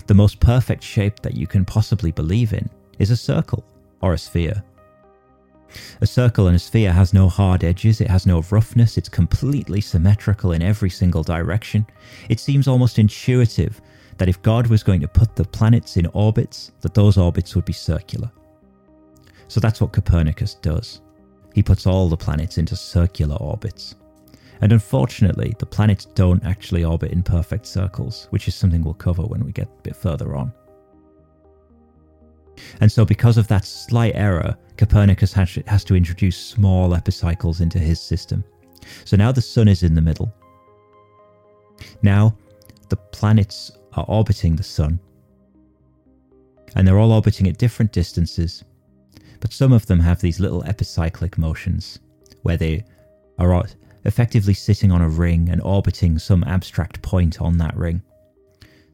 [0.07, 2.69] the most perfect shape that you can possibly believe in
[2.99, 3.63] is a circle
[4.01, 4.63] or a sphere.
[6.01, 9.79] A circle and a sphere has no hard edges, it has no roughness, it's completely
[9.79, 11.85] symmetrical in every single direction.
[12.27, 13.79] It seems almost intuitive
[14.17, 17.65] that if God was going to put the planets in orbits, that those orbits would
[17.65, 18.31] be circular.
[19.47, 21.01] So that's what Copernicus does.
[21.53, 23.95] He puts all the planets into circular orbits.
[24.61, 29.23] And unfortunately, the planets don't actually orbit in perfect circles, which is something we'll cover
[29.23, 30.53] when we get a bit further on.
[32.79, 37.99] And so, because of that slight error, Copernicus has to introduce small epicycles into his
[37.99, 38.43] system.
[39.05, 40.33] So now the Sun is in the middle.
[42.03, 42.37] Now
[42.89, 44.99] the planets are orbiting the Sun.
[46.75, 48.63] And they're all orbiting at different distances.
[49.41, 51.99] But some of them have these little epicyclic motions
[52.43, 52.85] where they
[53.37, 53.65] are
[54.05, 58.01] effectively sitting on a ring and orbiting some abstract point on that ring.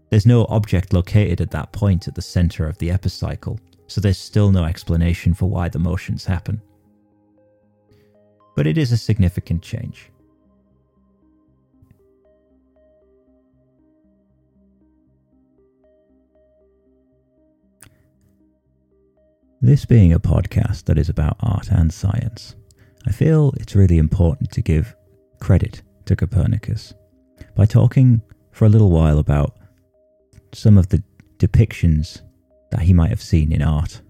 [0.10, 4.18] There's no object located at that point at the center of the epicycle, so there's
[4.18, 6.62] still no explanation for why the motions happen.
[8.56, 10.10] But it is a significant change.
[19.60, 22.56] This being a podcast that is about art and science,
[23.08, 24.96] I feel it's really important to give
[25.40, 26.94] credit to Copernicus
[27.56, 29.58] by talking for a little while about
[30.54, 31.04] some of the
[31.40, 32.22] depictions
[32.70, 34.02] that he might have seen in art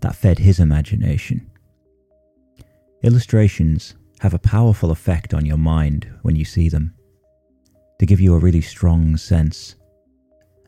[0.00, 1.50] that fed his imagination.
[3.02, 6.94] Illustrations have a powerful effect on your mind when you see them,
[7.98, 9.74] to give you a really strong sense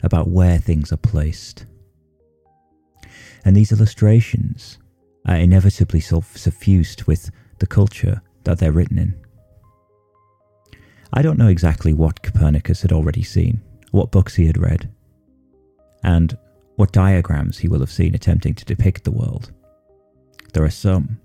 [0.02, 1.64] about where things are placed.
[3.44, 4.78] And these illustrations
[5.26, 9.14] are inevitably suffused with the culture that they're written in.
[11.12, 14.90] I don't know exactly what Copernicus had already seen, what books he had read,
[16.02, 16.36] and
[16.76, 19.52] what diagrams he will have seen attempting to depict the world.
[20.52, 21.18] There are some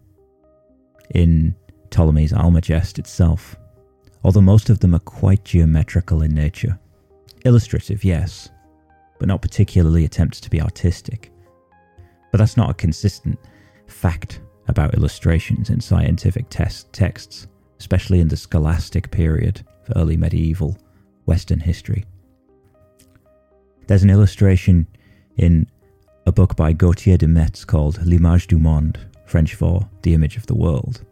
[1.13, 1.55] in
[1.89, 3.55] Ptolemy's Almagest itself,
[4.23, 6.79] although most of them are quite geometrical in nature.
[7.45, 8.49] Illustrative, yes,
[9.19, 11.29] but not particularly attempts to be artistic.
[12.33, 13.37] But that's not a consistent
[13.85, 17.45] fact about illustrations in scientific test texts,
[17.79, 19.63] especially in the scholastic period
[19.95, 20.75] early medieval
[21.25, 22.05] Western history.
[23.85, 24.87] There's an illustration
[25.37, 25.67] in
[26.25, 30.47] a book by Gauthier de Metz called L'image du monde, French for The Image of
[30.47, 31.05] the World.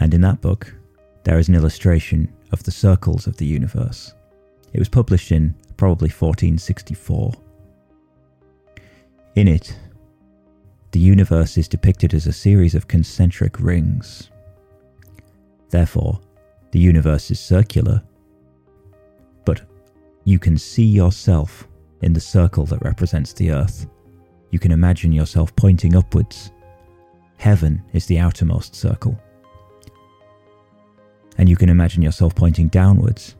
[0.00, 0.74] And in that book,
[1.22, 4.14] there is an illustration of the circles of the universe.
[4.72, 7.43] It was published in probably 1464.
[9.34, 9.76] In it,
[10.92, 14.30] the universe is depicted as a series of concentric rings.
[15.70, 16.20] Therefore,
[16.70, 18.00] the universe is circular,
[19.44, 19.62] but
[20.22, 21.66] you can see yourself
[22.00, 23.88] in the circle that represents the earth.
[24.50, 26.52] You can imagine yourself pointing upwards.
[27.38, 29.18] Heaven is the outermost circle.
[31.38, 33.34] And you can imagine yourself pointing downwards.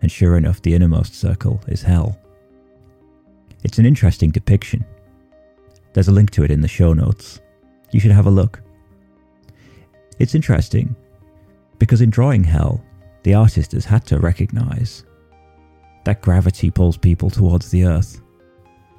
[0.00, 2.18] And sure enough, the innermost circle is hell.
[3.62, 4.84] It's an interesting depiction.
[5.92, 7.40] There's a link to it in the show notes.
[7.90, 8.62] You should have a look.
[10.18, 10.94] It's interesting
[11.78, 12.82] because in drawing hell,
[13.22, 15.04] the artist has had to recognize
[16.04, 18.20] that gravity pulls people towards the earth,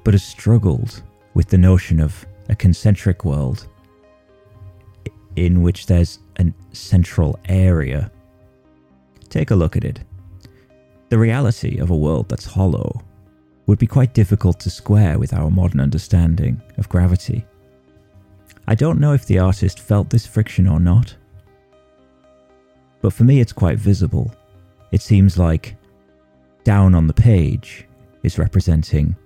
[0.04, 1.02] but has struggled
[1.34, 3.68] with the notion of a concentric world
[5.36, 8.10] in which there's a central area.
[9.28, 10.00] Take a look at it.
[11.08, 13.02] The reality of a world that's hollow
[13.66, 17.44] would be quite difficult to square with our modern understanding of gravity.
[18.66, 21.14] I don't know if the artist felt this friction or not,
[23.00, 24.34] but for me it's quite visible.
[24.92, 25.76] It seems like
[26.62, 27.86] down on the page
[28.22, 29.16] is representing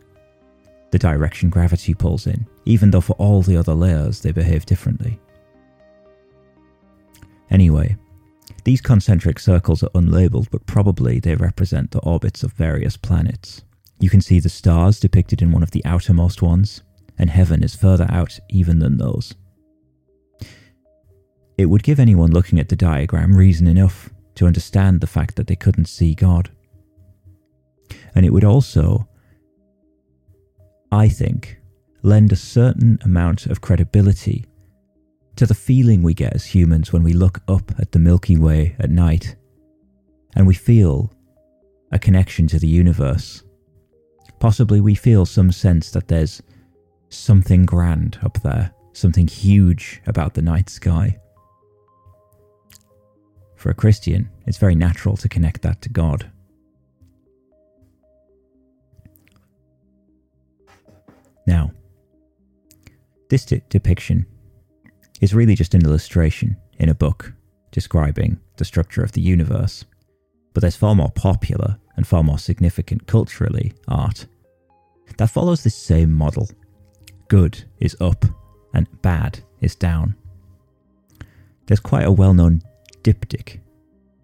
[0.91, 5.20] the direction gravity pulls in, even though for all the other layers they behave differently.
[7.51, 7.97] Anyway,
[8.64, 13.62] these concentric circles are unlabeled, but probably they represent the orbits of various planets.
[14.01, 16.82] You can see the stars depicted in one of the outermost ones,
[17.18, 19.34] and heaven is further out even than those.
[21.57, 25.49] It would give anyone looking at the diagram reason enough to understand the fact that
[25.49, 26.51] they couldn't see God.
[28.14, 29.09] And it would also,
[30.92, 31.59] I think,
[32.03, 34.44] lend a certain amount of credibility
[35.34, 38.76] to the feeling we get as humans when we look up at the Milky Way
[38.78, 39.34] at night
[40.36, 41.12] and we feel
[41.90, 43.42] a connection to the universe.
[44.41, 46.43] Possibly we feel some sense that there's
[47.09, 51.18] something grand up there, something huge about the night sky.
[53.57, 56.30] For a Christian, it's very natural to connect that to God.
[61.47, 61.72] Now,
[63.30, 64.26] this de- depiction
[65.20, 67.32] is really just an illustration in a book
[67.72, 69.84] describing the structure of the universe,
[70.59, 74.26] but there's far more popular and far more significant culturally art
[75.16, 76.50] that follows this same model.
[77.28, 78.24] Good is up
[78.74, 80.16] and bad is down.
[81.66, 82.62] There's quite a well known
[83.04, 83.61] diptych.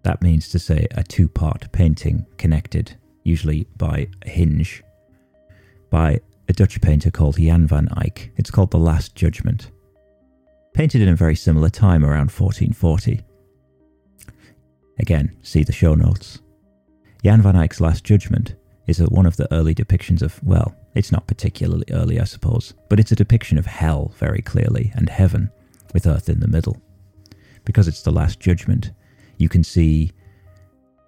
[0.03, 4.83] That means to say a two part painting connected, usually by a hinge,
[5.89, 6.19] by
[6.49, 8.33] a Dutch painter called Jan van Eyck.
[8.35, 9.71] It's called The Last Judgment.
[10.73, 13.23] Painted in a very similar time around 1440.
[14.99, 16.39] Again, see the show notes.
[17.23, 18.55] Jan van Eyck's Last Judgment
[18.87, 22.99] is one of the early depictions of, well, it's not particularly early, I suppose, but
[22.99, 25.49] it's a depiction of hell very clearly and heaven
[25.93, 26.81] with earth in the middle.
[27.65, 28.91] Because it's the Last Judgment,
[29.37, 30.11] you can see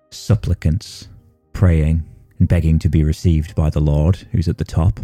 [0.10, 1.08] supplicants
[1.54, 2.04] praying
[2.40, 5.00] and begging to be received by the Lord, who's at the top,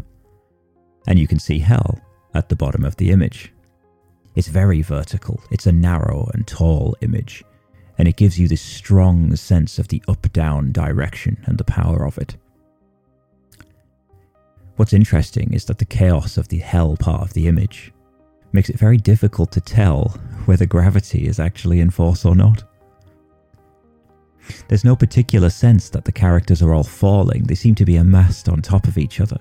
[1.08, 2.00] and you can see hell
[2.34, 3.54] at the bottom of the image.
[4.36, 7.44] It's very vertical, it's a narrow and tall image,
[7.98, 12.06] and it gives you this strong sense of the up down direction and the power
[12.06, 12.36] of it.
[14.76, 17.94] What's interesting is that the chaos of the hell part of the image
[18.52, 20.10] makes it very difficult to tell
[20.46, 22.64] whether gravity is actually in force or not.
[24.68, 28.50] There's no particular sense that the characters are all falling, they seem to be amassed
[28.50, 29.40] on top of each other.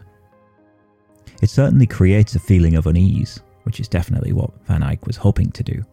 [1.41, 5.51] It certainly creates a feeling of unease, which is definitely what Van Eyck was hoping
[5.53, 5.85] to do.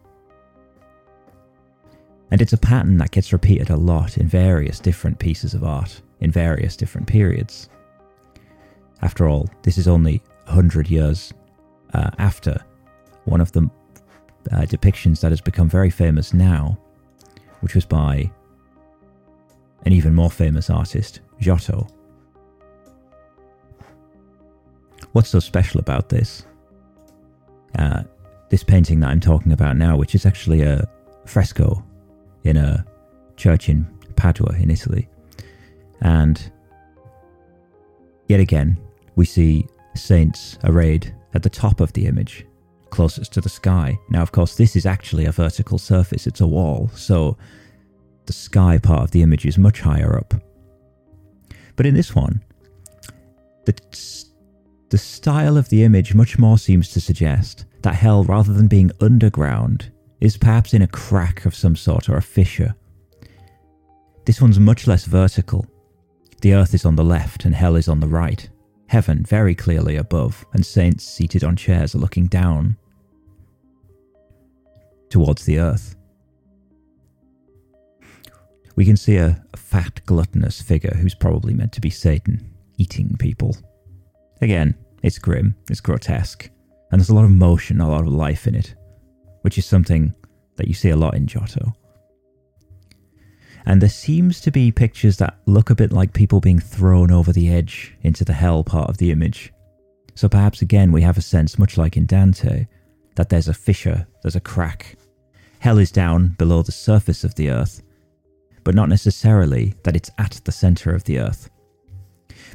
[2.30, 6.00] And it's a pattern that gets repeated a lot in various different pieces of art,
[6.20, 7.68] in various different periods.
[9.02, 11.32] After all, this is only 100 years
[11.92, 12.62] uh, after
[13.24, 13.68] one of the
[14.52, 16.78] uh, depictions that has become very famous now,
[17.60, 18.30] which was by
[19.84, 21.86] an even more famous artist, Giotto.
[25.12, 26.46] What's so special about this?
[27.76, 28.04] Uh,
[28.50, 30.88] this painting that I'm talking about now, which is actually a
[31.24, 31.84] fresco
[32.44, 32.84] in a
[33.36, 33.86] church in
[34.16, 35.08] Padua in Italy.
[36.00, 36.50] And
[38.28, 38.78] yet again,
[39.16, 42.46] we see saints arrayed at the top of the image,
[42.90, 43.98] closest to the sky.
[44.08, 47.36] Now, of course, this is actually a vertical surface, it's a wall, so
[48.26, 50.34] the sky part of the image is much higher up.
[51.76, 52.42] But in this one,
[53.64, 53.74] the
[54.90, 58.90] the style of the image much more seems to suggest that hell, rather than being
[59.00, 59.90] underground,
[60.20, 62.74] is perhaps in a crack of some sort or a fissure.
[64.26, 65.66] This one's much less vertical.
[66.42, 68.48] The earth is on the left and hell is on the right.
[68.88, 72.76] Heaven very clearly above, and saints seated on chairs are looking down
[75.08, 75.96] towards the earth.
[78.76, 83.16] We can see a, a fat, gluttonous figure who's probably meant to be Satan, eating
[83.18, 83.56] people.
[84.40, 86.50] Again, it's grim, it's grotesque,
[86.90, 88.74] and there's a lot of motion, a lot of life in it,
[89.42, 90.14] which is something
[90.56, 91.74] that you see a lot in Giotto.
[93.66, 97.32] And there seems to be pictures that look a bit like people being thrown over
[97.32, 99.52] the edge into the hell part of the image.
[100.14, 102.66] So perhaps again we have a sense, much like in Dante,
[103.16, 104.96] that there's a fissure, there's a crack.
[105.58, 107.82] Hell is down below the surface of the earth,
[108.64, 111.50] but not necessarily that it's at the centre of the earth.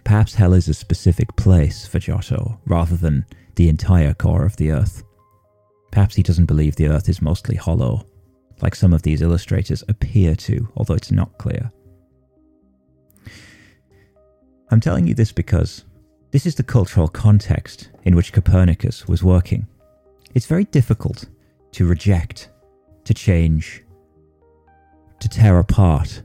[0.04, 3.26] Perhaps hell is a specific place for Giotto, rather than
[3.56, 5.04] the entire core of the earth.
[5.96, 8.06] Perhaps he doesn't believe the earth is mostly hollow,
[8.62, 11.72] like some of these illustrators appear to, although it's not clear.
[14.70, 15.86] I'm telling you this because
[16.32, 19.68] this is the cultural context in which Copernicus was working.
[20.34, 21.28] It's very difficult
[21.72, 22.50] to reject,
[23.06, 23.82] to change,
[25.22, 26.24] to tear apart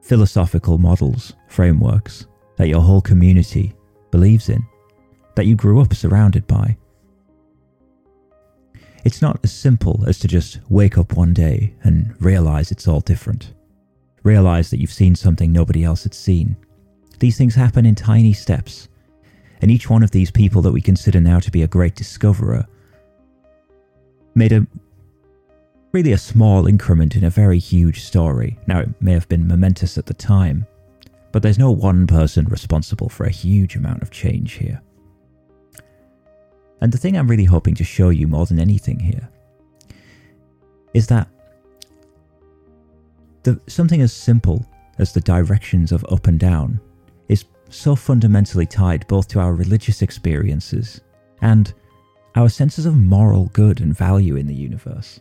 [0.00, 2.26] philosophical models, frameworks
[2.56, 3.76] that your whole community
[4.10, 4.66] believes in,
[5.36, 6.76] that you grew up surrounded by.
[9.04, 13.00] It's not as simple as to just wake up one day and realize it's all
[13.00, 13.52] different.
[14.22, 16.56] Realize that you've seen something nobody else had seen.
[17.18, 18.88] These things happen in tiny steps,
[19.60, 22.66] and each one of these people that we consider now to be a great discoverer
[24.34, 24.66] made a
[25.92, 28.58] really a small increment in a very huge story.
[28.66, 30.66] Now, it may have been momentous at the time,
[31.32, 34.80] but there's no one person responsible for a huge amount of change here.
[36.82, 39.28] And the thing I'm really hoping to show you more than anything here
[40.94, 41.28] is that
[43.44, 44.66] the, something as simple
[44.98, 46.80] as the directions of up and down
[47.28, 51.00] is so fundamentally tied both to our religious experiences
[51.40, 51.72] and
[52.34, 55.20] our senses of moral good and value in the universe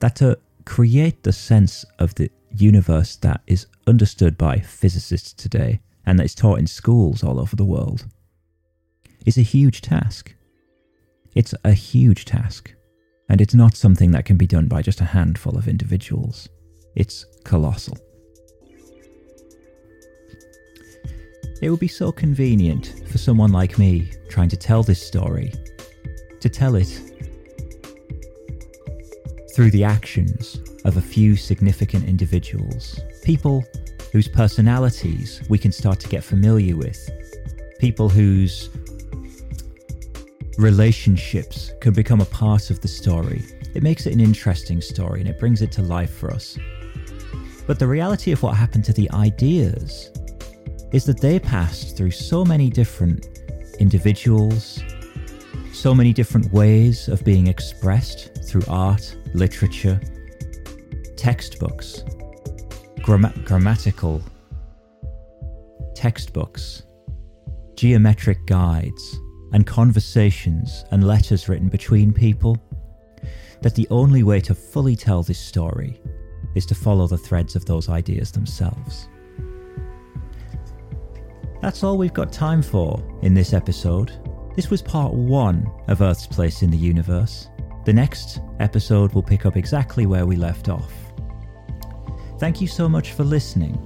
[0.00, 6.18] that to create the sense of the universe that is understood by physicists today and
[6.18, 8.04] that is taught in schools all over the world
[9.24, 10.34] is a huge task.
[11.34, 12.74] It's a huge task,
[13.28, 16.48] and it's not something that can be done by just a handful of individuals.
[16.94, 17.96] It's colossal.
[21.62, 25.52] It would be so convenient for someone like me trying to tell this story
[26.40, 27.00] to tell it
[29.54, 33.64] through the actions of a few significant individuals, people
[34.12, 36.98] whose personalities we can start to get familiar with,
[37.78, 38.68] people whose
[40.58, 43.42] relationships can become a part of the story.
[43.74, 46.58] It makes it an interesting story and it brings it to life for us.
[47.66, 50.10] But the reality of what happened to the ideas
[50.92, 53.28] is that they passed through so many different
[53.78, 54.82] individuals,
[55.72, 60.00] so many different ways of being expressed through art, literature,
[61.16, 62.04] textbooks,
[63.02, 64.22] grammatical
[65.94, 66.82] textbooks,
[67.76, 69.18] geometric guides,
[69.52, 72.56] and conversations and letters written between people,
[73.60, 76.00] that the only way to fully tell this story
[76.54, 79.08] is to follow the threads of those ideas themselves.
[81.60, 84.12] That's all we've got time for in this episode.
[84.56, 87.48] This was part one of Earth's place in the universe.
[87.84, 90.92] The next episode will pick up exactly where we left off.
[92.38, 93.78] Thank you so much for listening.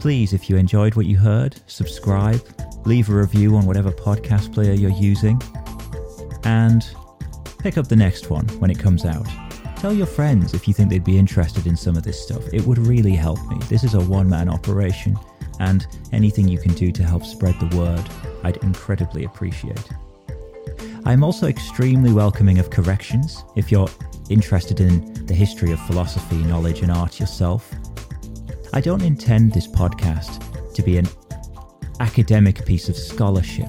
[0.00, 2.40] Please, if you enjoyed what you heard, subscribe,
[2.84, 5.40] leave a review on whatever podcast player you're using,
[6.44, 6.84] and
[7.58, 9.26] pick up the next one when it comes out.
[9.76, 12.42] Tell your friends if you think they'd be interested in some of this stuff.
[12.52, 13.58] It would really help me.
[13.68, 15.16] This is a one man operation,
[15.60, 18.04] and anything you can do to help spread the word,
[18.44, 19.88] I'd incredibly appreciate.
[21.04, 23.88] I'm also extremely welcoming of corrections if you're
[24.30, 27.72] interested in the history of philosophy, knowledge, and art yourself.
[28.72, 31.06] I don't intend this podcast to be an
[32.00, 33.68] academic piece of scholarship.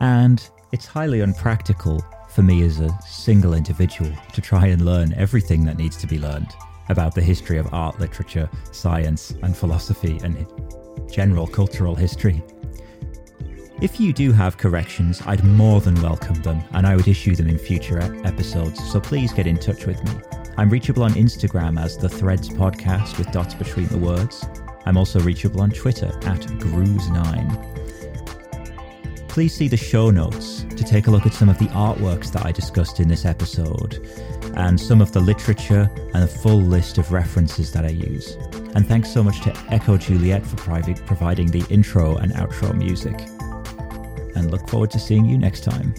[0.00, 5.64] And it's highly unpractical for me as a single individual to try and learn everything
[5.64, 6.54] that needs to be learned
[6.88, 10.46] about the history of art, literature, science, and philosophy, and
[11.10, 12.42] general cultural history.
[13.80, 17.48] If you do have corrections, I'd more than welcome them and I would issue them
[17.48, 20.20] in future episodes, so please get in touch with me.
[20.56, 24.44] I'm reachable on Instagram as The Threads Podcast with dots between the words.
[24.88, 27.74] I'm also reachable on Twitter at Grooze9.
[29.28, 32.46] please see the show notes to take a look at some of the artworks that
[32.46, 34.02] I discussed in this episode
[34.56, 38.36] and some of the literature and a full list of references that I use.
[38.74, 43.20] And thanks so much to Echo Juliet for providing the intro and outro music.
[44.36, 45.92] And look forward to seeing you next time.